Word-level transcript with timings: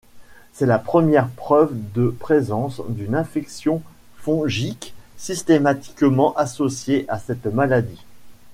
C'est 0.53 0.65
la 0.65 0.79
première 0.79 1.29
preuve 1.29 1.75
de 1.93 2.07
présence 2.07 2.81
d'une 2.89 3.13
infection 3.13 3.83
fongique 4.17 4.95
systématiquement 5.15 6.33
associée 6.37 7.05
à 7.07 7.19
cette 7.19 7.45
maladie. 7.45 8.03